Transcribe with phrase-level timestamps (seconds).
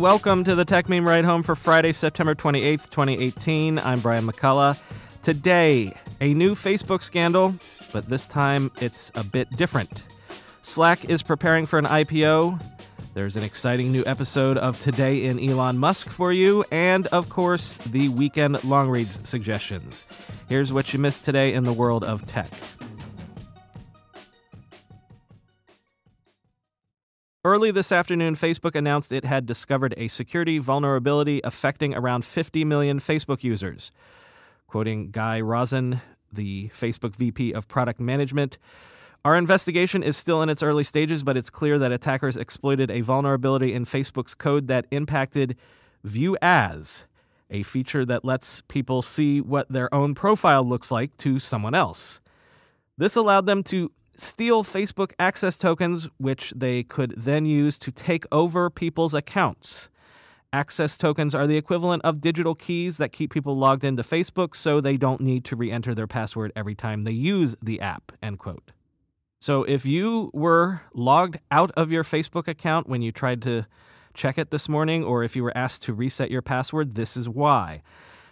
[0.00, 3.78] Welcome to the Techmeme Ride Home for Friday, September 28th, 2018.
[3.78, 4.80] I'm Brian McCullough.
[5.22, 7.52] Today, a new Facebook scandal,
[7.92, 10.04] but this time it's a bit different.
[10.62, 12.58] Slack is preparing for an IPO.
[13.12, 17.76] There's an exciting new episode of Today in Elon Musk for you, and of course,
[17.76, 20.06] the weekend long reads suggestions.
[20.48, 22.48] Here's what you missed today in the world of tech.
[27.42, 32.98] Early this afternoon, Facebook announced it had discovered a security vulnerability affecting around 50 million
[32.98, 33.90] Facebook users.
[34.66, 38.58] Quoting Guy Rosen, the Facebook VP of Product Management,
[39.24, 43.00] our investigation is still in its early stages, but it's clear that attackers exploited a
[43.00, 45.56] vulnerability in Facebook's code that impacted
[46.04, 47.06] View As,
[47.50, 52.20] a feature that lets people see what their own profile looks like to someone else.
[52.98, 58.24] This allowed them to steal Facebook access tokens, which they could then use to take
[58.30, 59.90] over people's accounts.
[60.52, 64.80] Access tokens are the equivalent of digital keys that keep people logged into Facebook so
[64.80, 68.12] they don't need to re enter their password every time they use the app.
[68.20, 68.72] End quote.
[69.40, 73.66] So if you were logged out of your Facebook account when you tried to
[74.12, 77.28] check it this morning, or if you were asked to reset your password, this is
[77.28, 77.82] why.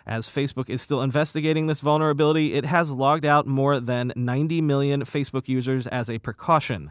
[0.08, 5.02] As Facebook is still investigating this vulnerability, it has logged out more than 90 million
[5.02, 6.90] Facebook users as a precaution.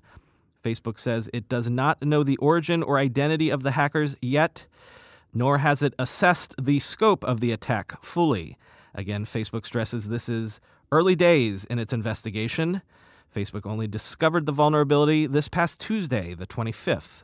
[0.63, 4.67] Facebook says it does not know the origin or identity of the hackers yet,
[5.33, 8.55] nor has it assessed the scope of the attack fully.
[8.93, 10.61] Again, Facebook stresses this is
[10.91, 12.83] early days in its investigation.
[13.35, 17.23] Facebook only discovered the vulnerability this past Tuesday, the 25th.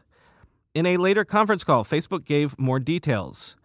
[0.74, 3.56] In a later conference call, Facebook gave more details.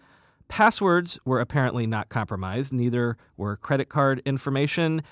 [0.49, 5.03] Passwords were apparently not compromised, neither were credit card information.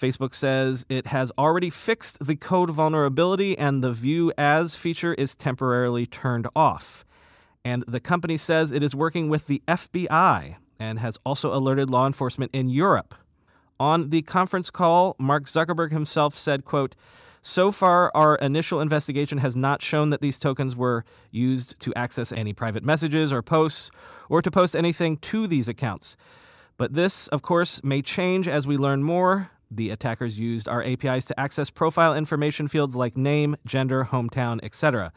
[0.00, 5.34] Facebook says it has already fixed the code vulnerability and the View As feature is
[5.34, 7.04] temporarily turned off.
[7.64, 12.06] And the company says it is working with the FBI and has also alerted law
[12.06, 13.14] enforcement in Europe.
[13.78, 16.94] On the conference call, Mark Zuckerberg himself said, quote,
[17.42, 22.30] so far, our initial investigation has not shown that these tokens were used to access
[22.30, 23.90] any private messages or posts
[24.28, 26.16] or to post anything to these accounts.
[26.76, 29.50] But this, of course, may change as we learn more.
[29.72, 35.12] The attackers used our APIs to access profile information fields like name, gender, hometown, etc.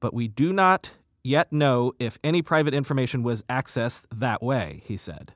[0.00, 0.90] But we do not
[1.22, 5.32] yet know if any private information was accessed that way, he said.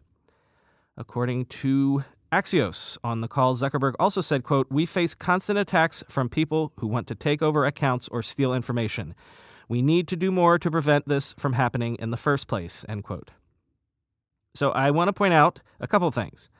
[0.97, 6.29] According to Axios on the call, Zuckerberg also said, quote, We face constant attacks from
[6.29, 9.15] people who want to take over accounts or steal information.
[9.69, 13.05] We need to do more to prevent this from happening in the first place, end
[13.05, 13.31] quote.
[14.55, 16.51] So I want to point out a couple things.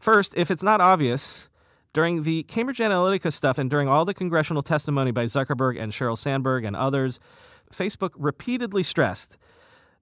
[0.00, 1.48] First, if it's not obvious,
[1.92, 6.18] during the Cambridge Analytica stuff and during all the congressional testimony by Zuckerberg and Sheryl
[6.18, 7.20] Sandberg and others,
[7.72, 9.36] Facebook repeatedly stressed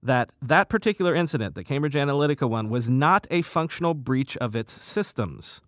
[0.03, 4.71] that that particular incident, the Cambridge Analytica one, was not a functional breach of its
[4.83, 5.61] systems.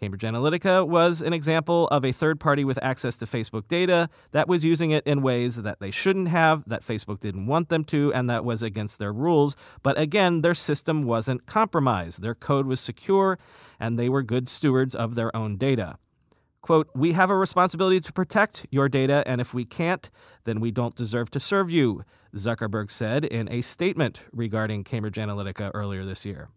[0.00, 4.46] Cambridge Analytica was an example of a third party with access to Facebook data that
[4.46, 8.12] was using it in ways that they shouldn't have, that Facebook didn't want them to,
[8.14, 9.56] and that was against their rules.
[9.82, 12.22] But again, their system wasn't compromised.
[12.22, 13.40] Their code was secure,
[13.80, 15.98] and they were good stewards of their own data.
[16.68, 20.10] Quote, We have a responsibility to protect your data, and if we can't,
[20.44, 22.04] then we don't deserve to serve you,
[22.36, 26.50] Zuckerberg said in a statement regarding Cambridge Analytica earlier this year.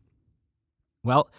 [1.02, 1.30] Well,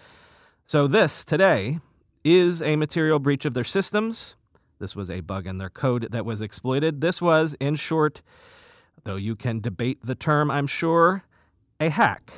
[0.64, 1.80] so this today
[2.24, 4.36] is a material breach of their systems.
[4.78, 7.02] This was a bug in their code that was exploited.
[7.02, 8.22] This was, in short,
[9.04, 11.24] though you can debate the term, I'm sure,
[11.78, 12.32] a hack.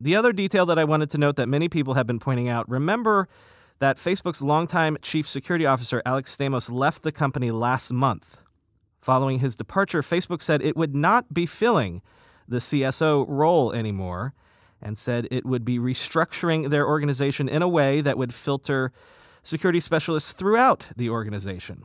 [0.00, 2.66] The other detail that I wanted to note that many people have been pointing out
[2.70, 3.28] remember
[3.80, 8.36] that Facebook's longtime chief security officer, Alex Stamos, left the company last month.
[9.00, 12.02] Following his departure, Facebook said it would not be filling
[12.46, 14.34] the CSO role anymore
[14.82, 18.92] and said it would be restructuring their organization in a way that would filter
[19.42, 21.84] security specialists throughout the organization.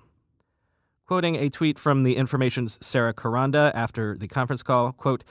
[1.06, 5.24] Quoting a tweet from the information's Sarah Kuranda after the conference call, quote,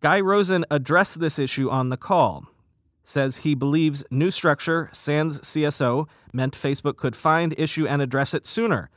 [0.00, 2.46] Guy Rosen addressed this issue on the call.
[3.04, 8.46] Says he believes new structure, sans CSO, meant Facebook could find, issue, and address it
[8.46, 8.90] sooner.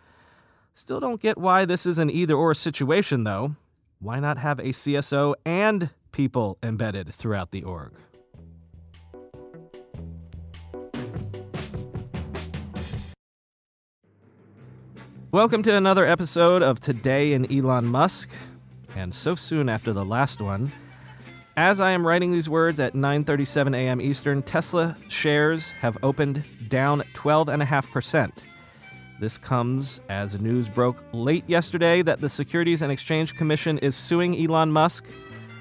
[0.76, 3.56] Still don't get why this is an either or situation, though.
[4.00, 7.94] Why not have a CSO and people embedded throughout the org?
[15.32, 18.30] Welcome to another episode of Today in Elon Musk,
[18.96, 20.72] and so soon after the last one.
[21.58, 24.02] As I am writing these words at 9:37 a.m.
[24.02, 28.32] Eastern, Tesla shares have opened down 12.5%.
[29.22, 34.38] This comes as news broke late yesterday that the Securities and Exchange Commission is suing
[34.38, 35.06] Elon Musk,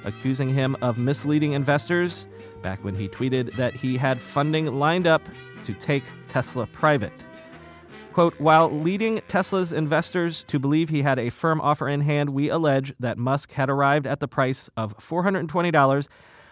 [0.04, 2.26] accusing him of misleading investors
[2.60, 5.22] back when he tweeted that he had funding lined up
[5.62, 7.24] to take Tesla private.
[8.14, 12.48] Quote, while leading Tesla's investors to believe he had a firm offer in hand, we
[12.48, 16.08] allege that Musk had arrived at the price of $420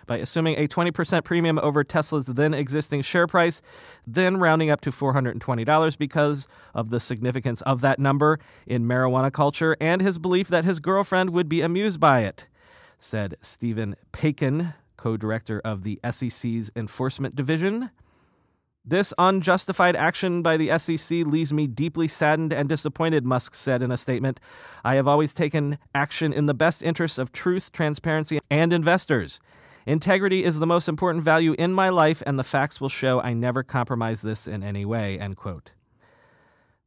[0.09, 3.62] by assuming a 20% premium over Tesla's then existing share price,
[4.05, 9.76] then rounding up to $420 because of the significance of that number in marijuana culture
[9.81, 12.49] and his belief that his girlfriend would be amused by it,
[12.99, 17.91] said Steven Peikin, co director of the SEC's Enforcement Division.
[18.84, 23.93] This unjustified action by the SEC leaves me deeply saddened and disappointed, Musk said in
[23.93, 24.40] a statement.
[24.84, 29.40] I have always taken action in the best interests of truth, transparency, and investors.
[29.87, 33.34] Integrity is the most important value in my life, and the facts will show I
[33.34, 35.17] never compromise this in any way.
[35.17, 35.70] End quote.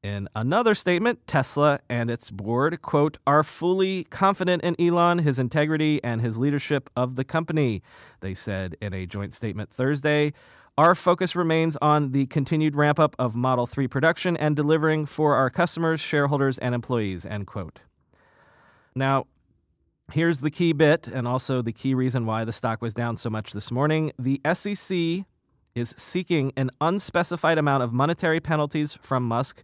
[0.04, 6.04] In another statement, Tesla and its board, quote, are fully confident in Elon, his integrity,
[6.04, 7.82] and his leadership of the company,
[8.20, 10.34] they said in a joint statement Thursday.
[10.78, 15.36] Our focus remains on the continued ramp up of Model 3 production and delivering for
[15.36, 17.26] our customers, shareholders, and employees.
[17.26, 17.80] End quote.
[18.94, 19.28] Now,
[20.12, 23.30] here's the key bit, and also the key reason why the stock was down so
[23.30, 24.12] much this morning.
[24.20, 25.26] The SEC
[25.76, 29.64] is seeking an unspecified amount of monetary penalties from Musk,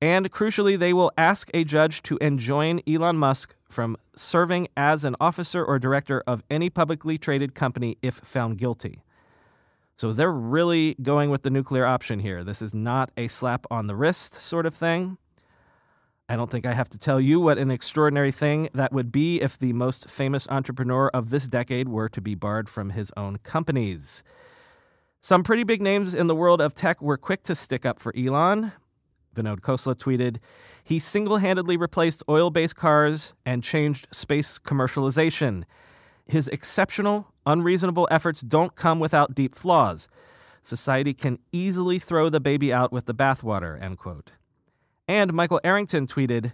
[0.00, 5.16] and crucially, they will ask a judge to enjoin Elon Musk from serving as an
[5.20, 9.02] officer or director of any publicly traded company if found guilty.
[10.00, 12.42] So they're really going with the nuclear option here.
[12.42, 15.18] This is not a slap on the wrist sort of thing.
[16.26, 19.42] I don't think I have to tell you what an extraordinary thing that would be
[19.42, 23.40] if the most famous entrepreneur of this decade were to be barred from his own
[23.42, 24.22] companies.
[25.20, 28.16] Some pretty big names in the world of tech were quick to stick up for
[28.16, 28.72] Elon.
[29.36, 30.38] Vinod Khosla tweeted,
[30.82, 35.64] He single handedly replaced oil based cars and changed space commercialization.
[36.24, 40.08] His exceptional, unreasonable efforts don't come without deep flaws.
[40.62, 44.32] Society can easily throw the baby out with the bathwater, end quote.
[45.08, 46.52] And Michael Arrington tweeted,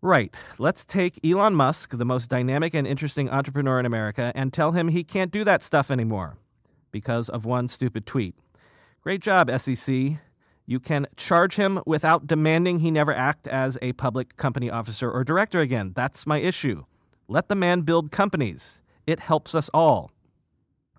[0.00, 4.72] Right, let's take Elon Musk, the most dynamic and interesting entrepreneur in America, and tell
[4.72, 6.36] him he can't do that stuff anymore
[6.90, 8.34] because of one stupid tweet.
[9.00, 10.18] Great job, SEC.
[10.66, 15.22] You can charge him without demanding he never act as a public company officer or
[15.22, 15.92] director again.
[15.94, 16.84] That's my issue.
[17.28, 18.81] Let the man build companies.
[19.06, 20.10] It helps us all.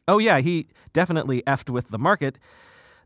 [0.07, 2.37] Oh, yeah, he definitely effed with the market.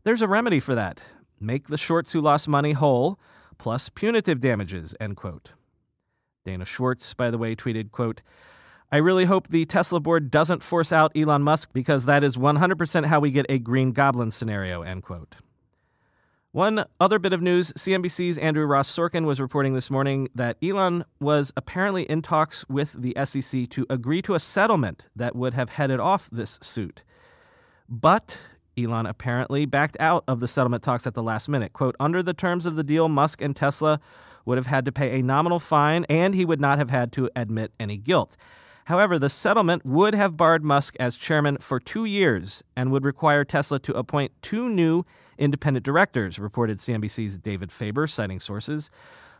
[0.04, 1.02] There's a remedy for that.
[1.40, 3.20] Make the shorts who lost money whole,
[3.58, 5.52] plus punitive damages, end quote.
[6.44, 8.22] Dana Schwartz, by the way, tweeted, quote,
[8.90, 13.04] I really hope the Tesla board doesn't force out Elon Musk because that is 100%
[13.04, 15.36] how we get a green goblin scenario, end quote.
[16.52, 21.04] One other bit of news CNBC's Andrew Ross Sorkin was reporting this morning that Elon
[21.20, 25.68] was apparently in talks with the SEC to agree to a settlement that would have
[25.68, 27.02] headed off this suit.
[27.86, 28.38] But
[28.78, 31.74] Elon apparently backed out of the settlement talks at the last minute.
[31.74, 34.00] Quote, under the terms of the deal, Musk and Tesla
[34.46, 37.28] would have had to pay a nominal fine and he would not have had to
[37.36, 38.38] admit any guilt.
[38.86, 43.44] However, the settlement would have barred Musk as chairman for two years and would require
[43.44, 45.04] Tesla to appoint two new
[45.38, 48.90] independent directors, reported CNBC's David Faber, citing sources.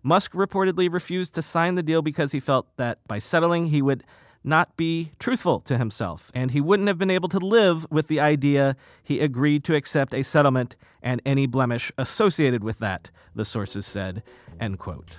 [0.03, 4.05] Musk reportedly refused to sign the deal because he felt that by settling, he would
[4.45, 8.21] not be truthful to himself, and he wouldn't have been able to live with the
[8.21, 13.85] idea he agreed to accept a settlement and any blemish associated with that, the sources
[13.85, 14.23] said.
[14.61, 15.19] End quote.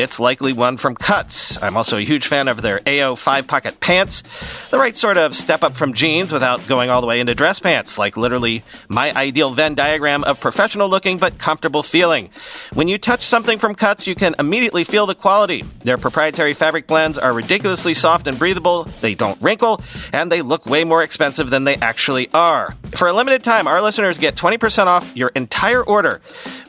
[0.00, 1.62] it's likely one from Cuts.
[1.62, 4.22] I'm also a huge fan of their AO five pocket pants.
[4.70, 7.60] The right sort of step up from jeans without going all the way into dress
[7.60, 12.30] pants, like literally my ideal Venn diagram of professional looking but comfortable feeling.
[12.74, 15.62] When you touch something from Cuts, you can immediately feel the quality.
[15.80, 19.80] Their proprietary fabric blends are ridiculously soft and breathable, they don't wrinkle,
[20.12, 22.76] and they look way more expensive than they actually are.
[22.96, 26.20] For a limited time, our listeners get 20% off your entire order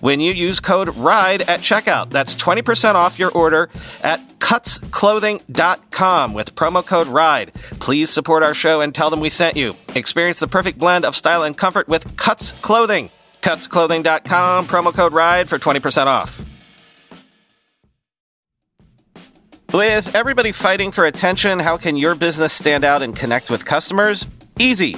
[0.01, 2.09] when you use code RIDE at checkout.
[2.09, 3.69] That's 20% off your order
[4.03, 7.53] at cutsclothing.com with promo code RIDE.
[7.79, 9.73] Please support our show and tell them we sent you.
[9.95, 13.09] Experience the perfect blend of style and comfort with Cuts Clothing.
[13.41, 16.43] Cutsclothing.com, promo code RIDE for 20% off.
[19.73, 24.27] With everybody fighting for attention, how can your business stand out and connect with customers?
[24.59, 24.97] Easy.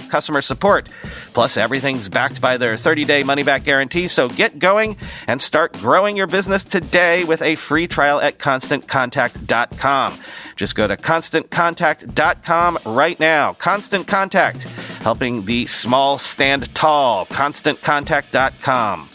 [0.00, 0.88] customer support.
[1.34, 4.96] Plus, everything's backed by their 30 day money back guarantee, so get going
[5.26, 10.18] and start growing your business today with a free trial at constantcontact.com.
[10.56, 13.52] Just go to constantcontact.com right now.
[13.54, 14.62] Constant Contact,
[15.02, 17.26] helping the small stand tall.
[17.26, 19.08] ConstantContact.com.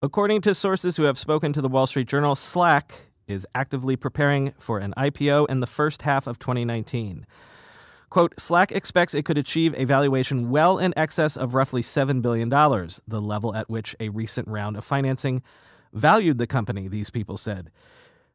[0.00, 4.52] According to sources who have spoken to the Wall Street Journal, Slack is actively preparing
[4.52, 7.26] for an IPO in the first half of 2019.
[8.10, 12.48] Quote, Slack expects it could achieve a valuation well in excess of roughly $7 billion,
[12.48, 15.42] the level at which a recent round of financing
[15.92, 17.70] valued the company, these people said.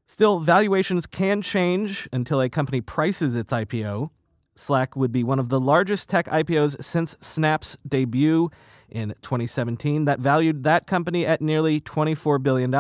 [0.06, 4.10] Still, valuations can change until a company prices its IPO.
[4.56, 8.51] Slack would be one of the largest tech IPOs since Snap's debut
[8.89, 12.72] in 2017 that valued that company at nearly $24 billion.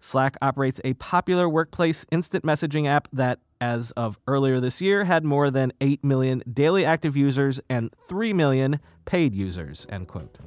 [0.00, 5.24] Slack operates a popular workplace instant messaging app that, as of earlier this year, had
[5.24, 9.86] more than 8 million daily active users and 3 million paid users.
[9.90, 10.38] End quote.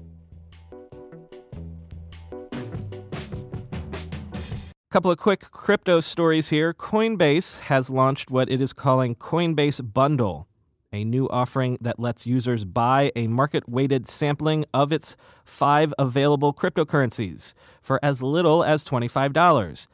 [4.90, 6.72] Couple of quick crypto stories here.
[6.72, 10.48] Coinbase has launched what it is calling Coinbase Bundle,
[10.94, 16.54] a new offering that lets users buy a market weighted sampling of its five available
[16.54, 19.88] cryptocurrencies for as little as $25.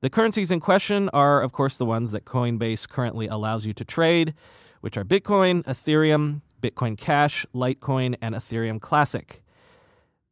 [0.00, 3.84] The currencies in question are, of course, the ones that Coinbase currently allows you to
[3.84, 4.32] trade,
[4.80, 9.42] which are Bitcoin, Ethereum, Bitcoin Cash, Litecoin, and Ethereum Classic.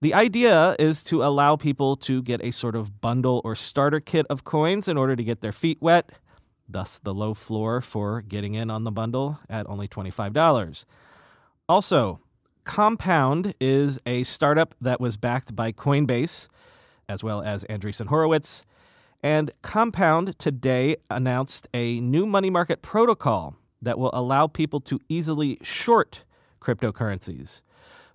[0.02, 4.26] The idea is to allow people to get a sort of bundle or starter kit
[4.30, 6.10] of coins in order to get their feet wet,
[6.68, 10.84] thus, the low floor for getting in on the bundle at only $25.
[11.68, 12.20] Also,
[12.64, 16.48] Compound is a startup that was backed by Coinbase,
[17.08, 18.64] as well as Andreessen Horowitz.
[19.22, 25.58] And Compound today announced a new money market protocol that will allow people to easily
[25.62, 26.24] short
[26.60, 27.62] cryptocurrencies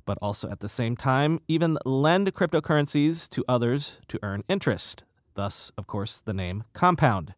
[0.05, 5.03] but also at the same time even lend cryptocurrencies to others to earn interest.
[5.35, 7.33] Thus, of course, the name Compound.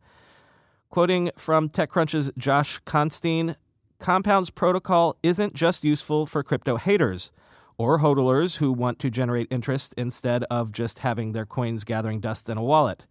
[0.93, 3.55] Quoting from TechCrunch's Josh Constine,
[3.97, 7.31] Compound's protocol isn't just useful for crypto haters
[7.79, 12.47] or hodlers who want to generate interest instead of just having their coins gathering dust
[12.47, 13.07] in a wallet.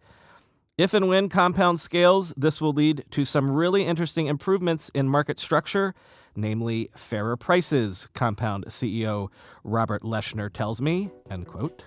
[0.77, 5.37] If and when Compound scales, this will lead to some really interesting improvements in market
[5.37, 5.93] structure
[6.37, 9.27] namely fairer prices, Compound CEO
[9.65, 11.83] Robert Leshner tells me, end quote.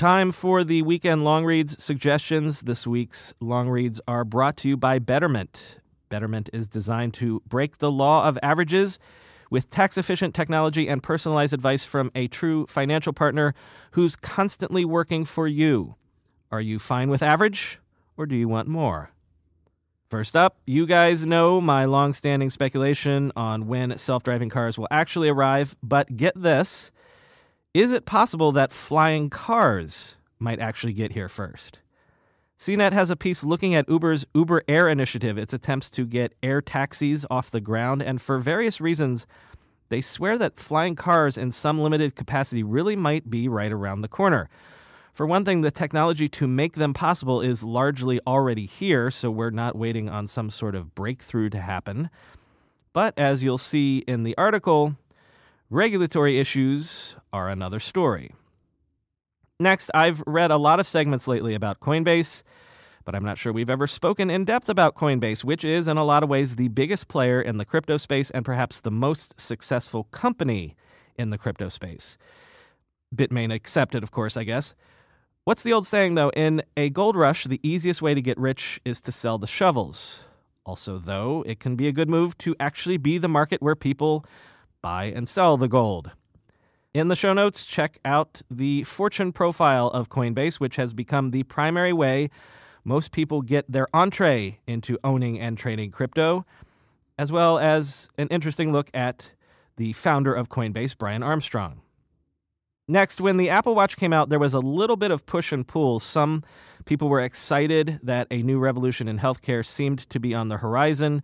[0.00, 2.62] Time for the weekend long reads suggestions.
[2.62, 5.78] This week's long reads are brought to you by Betterment.
[6.08, 8.98] Betterment is designed to break the law of averages
[9.50, 13.52] with tax efficient technology and personalized advice from a true financial partner
[13.90, 15.96] who's constantly working for you.
[16.50, 17.78] Are you fine with average
[18.16, 19.10] or do you want more?
[20.08, 24.88] First up, you guys know my long standing speculation on when self driving cars will
[24.90, 26.90] actually arrive, but get this
[27.72, 31.78] is it possible that flying cars might actually get here first?
[32.58, 36.60] CNET has a piece looking at Uber's Uber Air initiative, its attempts to get air
[36.60, 39.26] taxis off the ground, and for various reasons,
[39.88, 44.08] they swear that flying cars in some limited capacity really might be right around the
[44.08, 44.48] corner.
[45.14, 49.50] For one thing, the technology to make them possible is largely already here, so we're
[49.50, 52.10] not waiting on some sort of breakthrough to happen.
[52.92, 54.96] But as you'll see in the article,
[55.70, 58.32] regulatory issues are another story.
[59.60, 62.42] Next, I've read a lot of segments lately about Coinbase,
[63.04, 66.04] but I'm not sure we've ever spoken in depth about Coinbase, which is, in a
[66.04, 70.04] lot of ways, the biggest player in the crypto space and perhaps the most successful
[70.04, 70.76] company
[71.16, 72.18] in the crypto space.
[73.14, 74.74] Bitmain accepted, of course, I guess.
[75.44, 76.30] What's the old saying, though?
[76.30, 80.24] In a gold rush, the easiest way to get rich is to sell the shovels.
[80.64, 84.24] Also, though, it can be a good move to actually be the market where people
[84.82, 86.12] buy and sell the gold.
[86.92, 91.44] In the show notes, check out the fortune profile of Coinbase, which has become the
[91.44, 92.30] primary way
[92.84, 96.44] most people get their entree into owning and trading crypto,
[97.18, 99.32] as well as an interesting look at
[99.76, 101.82] the founder of Coinbase, Brian Armstrong.
[102.88, 105.66] Next, when the Apple Watch came out, there was a little bit of push and
[105.66, 106.00] pull.
[106.00, 106.42] Some
[106.86, 111.22] people were excited that a new revolution in healthcare seemed to be on the horizon.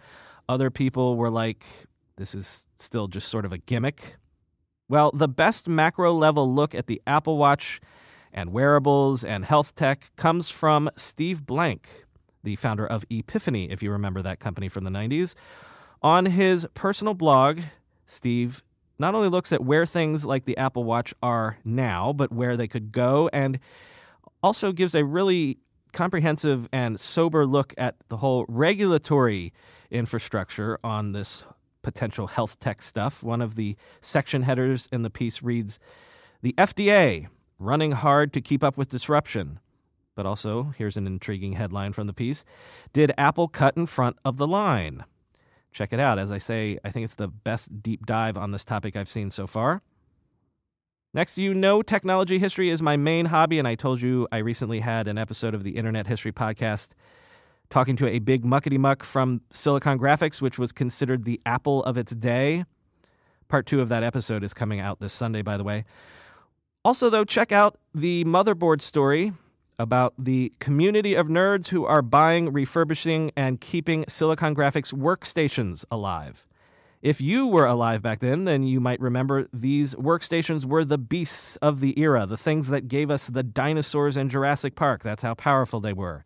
[0.48, 1.64] Other people were like,
[2.16, 4.16] this is still just sort of a gimmick.
[4.88, 7.80] Well, the best macro level look at the Apple Watch
[8.32, 11.88] and wearables and health tech comes from Steve Blank,
[12.42, 15.34] the founder of Epiphany, if you remember that company from the 90s.
[16.02, 17.60] On his personal blog,
[18.06, 18.62] Steve
[18.98, 22.68] not only looks at where things like the Apple Watch are now, but where they
[22.68, 23.58] could go, and
[24.42, 25.58] also gives a really
[25.92, 29.52] comprehensive and sober look at the whole regulatory
[29.90, 31.44] infrastructure on this
[31.86, 33.22] potential health tech stuff.
[33.22, 35.78] One of the section headers in the piece reads
[36.42, 37.28] The FDA
[37.60, 39.60] running hard to keep up with disruption.
[40.16, 42.44] But also, here's an intriguing headline from the piece
[42.92, 45.04] Did Apple cut in front of the line?
[45.70, 46.18] check it out.
[46.18, 49.30] As I say, I think it's the best deep dive on this topic I've seen
[49.30, 49.82] so far.
[51.14, 54.80] Next, you know, technology history is my main hobby, and I told you I recently
[54.80, 56.94] had an episode of the Internet History Podcast
[57.70, 61.96] talking to a big muckety muck from Silicon Graphics, which was considered the Apple of
[61.96, 62.64] its day.
[63.48, 65.84] Part two of that episode is coming out this Sunday, by the way.
[66.84, 69.32] Also, though, check out the motherboard story
[69.78, 76.46] about the community of nerds who are buying, refurbishing, and keeping Silicon Graphics workstations alive.
[77.02, 81.56] If you were alive back then, then you might remember these workstations were the beasts
[81.56, 85.02] of the era, the things that gave us the dinosaurs in Jurassic Park.
[85.02, 86.24] That's how powerful they were.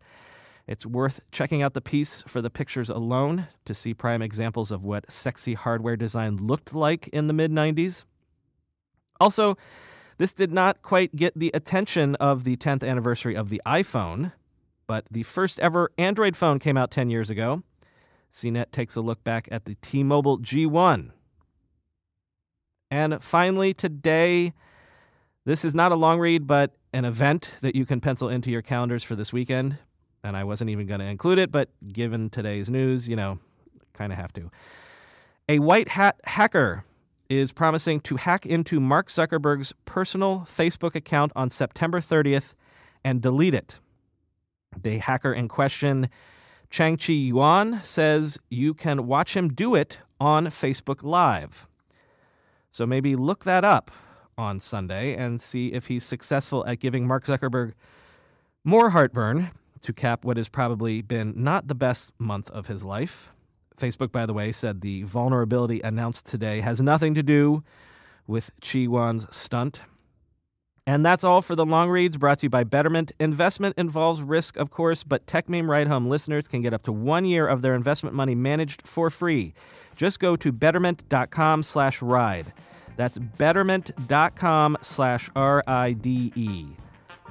[0.71, 4.85] It's worth checking out the piece for the pictures alone to see prime examples of
[4.85, 8.05] what sexy hardware design looked like in the mid 90s.
[9.19, 9.57] Also,
[10.17, 14.31] this did not quite get the attention of the 10th anniversary of the iPhone,
[14.87, 17.63] but the first ever Android phone came out 10 years ago.
[18.31, 21.11] CNET takes a look back at the T Mobile G1.
[22.89, 24.53] And finally, today,
[25.43, 28.61] this is not a long read, but an event that you can pencil into your
[28.61, 29.77] calendars for this weekend.
[30.23, 33.39] And I wasn't even going to include it, but given today's news, you know,
[33.93, 34.51] kind of have to.
[35.49, 36.85] A white hat hacker
[37.29, 42.55] is promising to hack into Mark Zuckerberg's personal Facebook account on September 30th
[43.03, 43.79] and delete it.
[44.79, 46.09] The hacker in question,
[46.69, 51.67] Chang-Chi Yuan, says you can watch him do it on Facebook Live.
[52.71, 53.91] So maybe look that up
[54.37, 57.73] on Sunday and see if he's successful at giving Mark Zuckerberg
[58.63, 59.51] more heartburn
[59.81, 63.31] to cap what has probably been not the best month of his life.
[63.77, 67.63] Facebook, by the way, said the vulnerability announced today has nothing to do
[68.27, 69.81] with Chi Yuan's stunt.
[70.87, 73.11] And that's all for the long reads brought to you by Betterment.
[73.19, 77.23] Investment involves risk, of course, but Techmeme Ride Home listeners can get up to one
[77.23, 79.53] year of their investment money managed for free.
[79.95, 82.53] Just go to betterment.com slash ride.
[82.97, 86.65] That's betterment.com slash R I D E.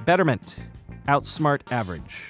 [0.05, 0.57] Betterment.
[1.07, 2.29] Outsmart average.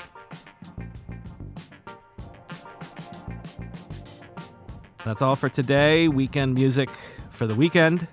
[5.04, 6.08] That's all for today.
[6.08, 6.90] Weekend music
[7.32, 8.08] for the weekend.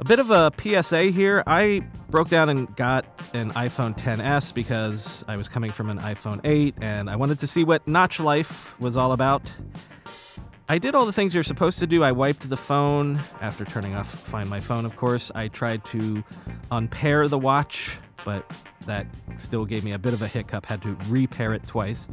[0.00, 1.44] A bit of a PSA here.
[1.46, 3.04] I broke down and got
[3.34, 7.46] an iPhone 10s because I was coming from an iPhone 8 and I wanted to
[7.46, 9.52] see what notch life was all about.
[10.68, 12.02] I did all the things you're supposed to do.
[12.02, 15.30] I wiped the phone after turning off Find My Phone, of course.
[15.34, 16.24] I tried to
[16.72, 18.50] unpair the watch, but
[18.86, 19.06] that
[19.36, 20.66] still gave me a bit of a hiccup.
[20.66, 22.08] Had to repair it twice.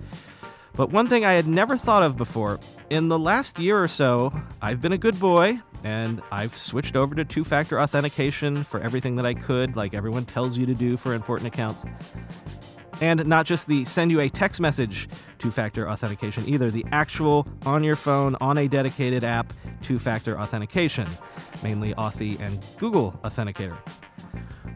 [0.77, 2.59] But one thing I had never thought of before
[2.91, 7.15] in the last year or so, I've been a good boy and I've switched over
[7.15, 10.95] to two factor authentication for everything that I could, like everyone tells you to do
[10.95, 11.83] for important accounts.
[13.01, 15.09] And not just the send you a text message
[15.39, 20.39] two factor authentication either, the actual on your phone, on a dedicated app two factor
[20.39, 21.07] authentication,
[21.63, 23.77] mainly Authy and Google Authenticator.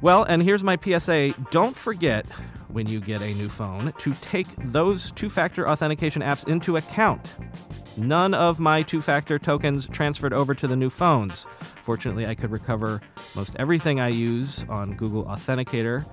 [0.01, 2.25] Well, and here's my PSA don't forget
[2.71, 7.35] when you get a new phone to take those two factor authentication apps into account.
[7.97, 11.45] None of my two factor tokens transferred over to the new phones.
[11.83, 13.01] Fortunately, I could recover
[13.35, 16.05] most everything I use on Google Authenticator,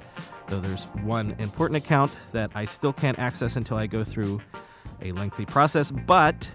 [0.48, 4.40] though there's one important account that I still can't access until I go through
[5.02, 5.90] a lengthy process.
[5.92, 6.50] But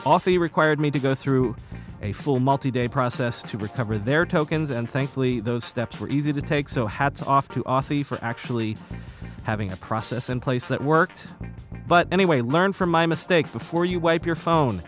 [0.00, 1.54] Authy required me to go through
[2.02, 6.32] a full multi day process to recover their tokens, and thankfully, those steps were easy
[6.32, 6.68] to take.
[6.68, 8.76] So, hats off to Authy for actually
[9.44, 11.28] having a process in place that worked.
[11.86, 14.82] But anyway, learn from my mistake before you wipe your phone.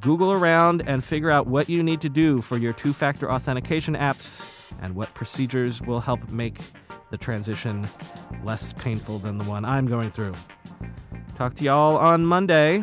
[0.00, 3.94] Google around and figure out what you need to do for your two factor authentication
[3.94, 4.50] apps
[4.82, 6.58] and what procedures will help make
[7.10, 7.86] the transition
[8.42, 10.34] less painful than the one I'm going through.
[11.36, 12.82] Talk to y'all on Monday.